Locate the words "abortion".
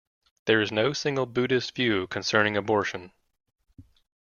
2.57-3.11